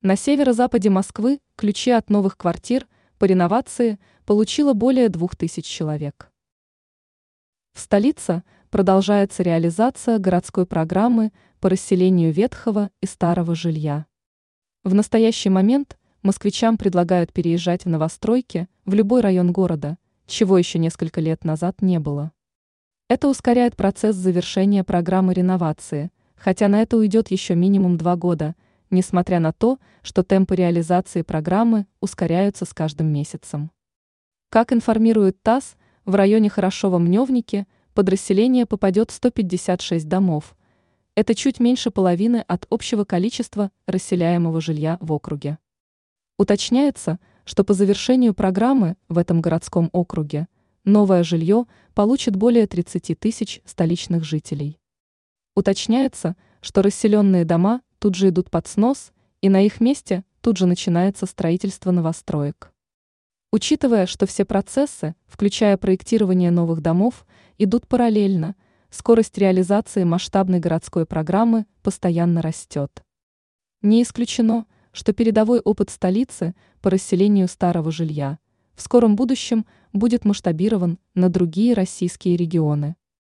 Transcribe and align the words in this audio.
На 0.00 0.14
северо-западе 0.14 0.90
Москвы 0.90 1.40
ключи 1.56 1.90
от 1.90 2.08
новых 2.08 2.36
квартир 2.36 2.86
по 3.18 3.24
реновации 3.24 3.98
получило 4.26 4.72
более 4.72 5.08
двух 5.08 5.34
тысяч 5.34 5.64
человек. 5.64 6.30
В 7.72 7.80
столице 7.80 8.44
продолжается 8.70 9.42
реализация 9.42 10.20
городской 10.20 10.66
программы 10.66 11.32
по 11.58 11.68
расселению 11.68 12.32
ветхого 12.32 12.90
и 13.00 13.06
старого 13.06 13.56
жилья. 13.56 14.06
В 14.84 14.94
настоящий 14.94 15.48
момент 15.48 15.98
москвичам 16.22 16.78
предлагают 16.78 17.32
переезжать 17.32 17.84
в 17.84 17.88
новостройки 17.88 18.68
в 18.84 18.94
любой 18.94 19.20
район 19.20 19.50
города, 19.50 19.98
чего 20.28 20.58
еще 20.58 20.78
несколько 20.78 21.20
лет 21.20 21.42
назад 21.42 21.82
не 21.82 21.98
было. 21.98 22.30
Это 23.08 23.26
ускоряет 23.26 23.74
процесс 23.74 24.14
завершения 24.14 24.84
программы 24.84 25.34
реновации, 25.34 26.12
хотя 26.36 26.68
на 26.68 26.82
это 26.82 26.96
уйдет 26.96 27.32
еще 27.32 27.56
минимум 27.56 27.96
два 27.96 28.14
года– 28.14 28.54
несмотря 28.90 29.40
на 29.40 29.52
то, 29.52 29.78
что 30.02 30.22
темпы 30.22 30.56
реализации 30.56 31.22
программы 31.22 31.86
ускоряются 32.00 32.64
с 32.64 32.74
каждым 32.74 33.12
месяцем. 33.12 33.70
Как 34.50 34.72
информирует 34.72 35.42
ТАСС, 35.42 35.76
в 36.04 36.14
районе 36.14 36.48
Хорошова-Мневники 36.48 37.66
под 37.92 38.08
расселение 38.08 38.64
попадет 38.64 39.10
156 39.10 40.08
домов. 40.08 40.56
Это 41.14 41.34
чуть 41.34 41.60
меньше 41.60 41.90
половины 41.90 42.44
от 42.48 42.66
общего 42.70 43.04
количества 43.04 43.70
расселяемого 43.86 44.60
жилья 44.60 44.96
в 45.00 45.12
округе. 45.12 45.58
Уточняется, 46.38 47.18
что 47.44 47.64
по 47.64 47.74
завершению 47.74 48.32
программы 48.34 48.96
в 49.08 49.18
этом 49.18 49.40
городском 49.40 49.90
округе 49.92 50.48
новое 50.84 51.24
жилье 51.24 51.66
получит 51.94 52.36
более 52.36 52.66
30 52.66 53.18
тысяч 53.18 53.60
столичных 53.64 54.24
жителей. 54.24 54.78
Уточняется, 55.54 56.36
что 56.60 56.82
расселенные 56.82 57.44
дома 57.44 57.82
тут 57.98 58.14
же 58.14 58.28
идут 58.28 58.50
под 58.50 58.66
снос, 58.66 59.12
и 59.40 59.48
на 59.48 59.64
их 59.64 59.80
месте 59.80 60.24
тут 60.40 60.56
же 60.56 60.66
начинается 60.66 61.26
строительство 61.26 61.90
новостроек. 61.90 62.72
Учитывая, 63.50 64.06
что 64.06 64.26
все 64.26 64.44
процессы, 64.44 65.14
включая 65.26 65.76
проектирование 65.76 66.50
новых 66.50 66.82
домов, 66.82 67.26
идут 67.56 67.88
параллельно, 67.88 68.56
скорость 68.90 69.38
реализации 69.38 70.04
масштабной 70.04 70.60
городской 70.60 71.06
программы 71.06 71.66
постоянно 71.82 72.42
растет. 72.42 73.02
Не 73.80 74.02
исключено, 74.02 74.66
что 74.92 75.12
передовой 75.12 75.60
опыт 75.60 75.90
столицы 75.90 76.54
по 76.80 76.90
расселению 76.90 77.48
старого 77.48 77.90
жилья 77.90 78.38
в 78.74 78.82
скором 78.82 79.16
будущем 79.16 79.66
будет 79.92 80.24
масштабирован 80.24 80.98
на 81.14 81.28
другие 81.28 81.74
российские 81.74 82.36
регионы. 82.36 82.96